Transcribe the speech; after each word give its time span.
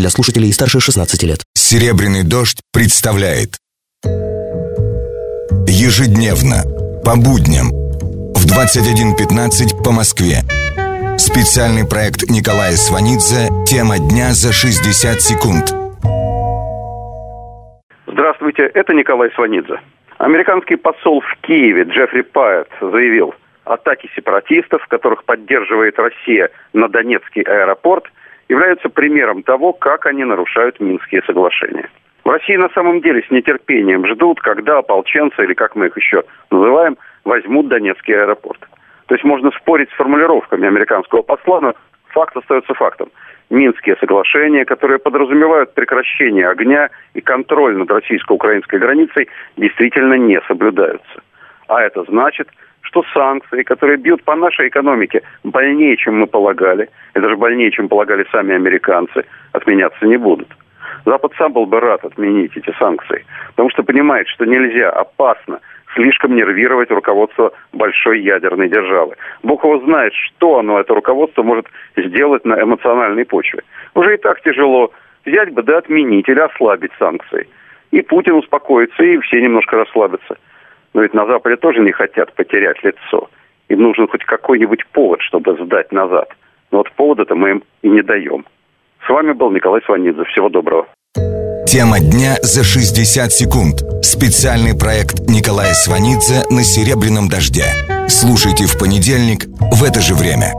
для 0.00 0.08
слушателей 0.08 0.52
старше 0.52 0.80
16 0.80 1.22
лет. 1.24 1.40
«Серебряный 1.54 2.24
дождь» 2.24 2.60
представляет 2.72 3.58
Ежедневно, 5.68 6.64
по 7.04 7.16
будням, 7.16 7.68
в 8.34 8.46
21.15 8.48 9.84
по 9.84 9.92
Москве. 9.92 10.40
Специальный 11.18 11.86
проект 11.86 12.30
Николая 12.30 12.72
Сванидзе 12.72 13.48
«Тема 13.66 13.98
дня 13.98 14.32
за 14.32 14.52
60 14.52 15.20
секунд». 15.20 15.68
Здравствуйте, 18.06 18.70
это 18.72 18.94
Николай 18.94 19.30
Сванидзе. 19.34 19.80
Американский 20.18 20.76
посол 20.76 21.20
в 21.20 21.46
Киеве 21.46 21.82
Джеффри 21.84 22.22
Пайет 22.22 22.68
заявил, 22.80 23.34
атаки 23.64 24.10
сепаратистов, 24.16 24.86
которых 24.88 25.24
поддерживает 25.24 25.98
Россия 25.98 26.50
на 26.72 26.88
Донецкий 26.88 27.42
аэропорт, 27.42 28.04
являются 28.50 28.88
примером 28.88 29.42
того, 29.44 29.72
как 29.72 30.06
они 30.06 30.24
нарушают 30.24 30.80
Минские 30.80 31.22
соглашения. 31.22 31.88
В 32.24 32.28
России 32.28 32.56
на 32.56 32.68
самом 32.70 33.00
деле 33.00 33.22
с 33.22 33.30
нетерпением 33.30 34.04
ждут, 34.06 34.40
когда 34.40 34.78
ополченцы, 34.78 35.44
или 35.44 35.54
как 35.54 35.76
мы 35.76 35.86
их 35.86 35.96
еще 35.96 36.24
называем, 36.50 36.98
возьмут 37.24 37.68
Донецкий 37.68 38.14
аэропорт. 38.14 38.60
То 39.06 39.14
есть 39.14 39.24
можно 39.24 39.50
спорить 39.52 39.88
с 39.90 39.94
формулировками 39.94 40.66
американского 40.66 41.22
посла, 41.22 41.60
но 41.60 41.74
факт 42.08 42.36
остается 42.36 42.74
фактом. 42.74 43.08
Минские 43.50 43.96
соглашения, 43.96 44.64
которые 44.64 44.98
подразумевают 44.98 45.74
прекращение 45.74 46.48
огня 46.48 46.90
и 47.14 47.20
контроль 47.20 47.76
над 47.76 47.90
российско-украинской 47.90 48.80
границей, 48.80 49.28
действительно 49.56 50.14
не 50.14 50.40
соблюдаются. 50.48 51.22
А 51.68 51.82
это 51.82 52.02
значит, 52.04 52.48
что 52.90 53.04
санкции, 53.14 53.62
которые 53.62 53.98
бьют 53.98 54.22
по 54.24 54.34
нашей 54.34 54.68
экономике 54.68 55.22
больнее, 55.44 55.96
чем 55.96 56.18
мы 56.18 56.26
полагали, 56.26 56.88
это 57.14 57.28
же 57.28 57.36
больнее, 57.36 57.70
чем 57.70 57.88
полагали 57.88 58.26
сами 58.32 58.54
американцы, 58.54 59.24
отменяться 59.52 60.06
не 60.06 60.16
будут. 60.16 60.48
Запад 61.06 61.32
сам 61.38 61.52
был 61.52 61.66
бы 61.66 61.80
рад 61.80 62.04
отменить 62.04 62.56
эти 62.56 62.74
санкции, 62.78 63.24
потому 63.50 63.70
что 63.70 63.82
понимает, 63.84 64.28
что 64.28 64.44
нельзя, 64.44 64.90
опасно 64.90 65.60
слишком 65.94 66.36
нервировать 66.36 66.90
руководство 66.90 67.52
большой 67.72 68.20
ядерной 68.20 68.68
державы. 68.68 69.14
Бог 69.42 69.64
его 69.64 69.80
знает, 69.80 70.12
что 70.14 70.58
оно, 70.58 70.78
это 70.78 70.94
руководство, 70.94 71.42
может 71.42 71.66
сделать 71.96 72.44
на 72.44 72.60
эмоциональной 72.60 73.24
почве. 73.24 73.62
Уже 73.94 74.14
и 74.14 74.18
так 74.18 74.40
тяжело. 74.42 74.92
Взять 75.24 75.52
бы 75.52 75.62
да 75.62 75.78
отменить 75.78 76.28
или 76.28 76.38
ослабить 76.38 76.92
санкции. 76.98 77.48
И 77.90 78.02
Путин 78.02 78.34
успокоится, 78.34 79.02
и 79.02 79.18
все 79.18 79.40
немножко 79.40 79.76
расслабятся. 79.76 80.36
Но 80.94 81.02
ведь 81.02 81.14
на 81.14 81.26
Западе 81.26 81.56
тоже 81.56 81.80
не 81.80 81.92
хотят 81.92 82.34
потерять 82.34 82.82
лицо. 82.82 83.28
Им 83.68 83.82
нужен 83.82 84.08
хоть 84.08 84.24
какой-нибудь 84.24 84.86
повод, 84.92 85.20
чтобы 85.22 85.56
сдать 85.64 85.92
назад. 85.92 86.28
Но 86.70 86.78
вот 86.78 86.90
повода-то 86.92 87.34
мы 87.34 87.50
им 87.50 87.62
и 87.82 87.88
не 87.88 88.02
даем. 88.02 88.44
С 89.06 89.08
вами 89.08 89.32
был 89.32 89.50
Николай 89.50 89.80
Сванидзе. 89.82 90.24
Всего 90.24 90.48
доброго. 90.48 90.86
Тема 91.66 92.00
дня 92.00 92.34
за 92.42 92.64
60 92.64 93.30
секунд. 93.30 93.82
Специальный 94.02 94.76
проект 94.76 95.20
Николая 95.28 95.72
Сванидзе 95.72 96.42
на 96.50 96.64
«Серебряном 96.64 97.28
дожде». 97.28 97.66
Слушайте 98.08 98.66
в 98.66 98.76
понедельник 98.76 99.46
в 99.70 99.84
это 99.84 100.00
же 100.00 100.14
время. 100.14 100.52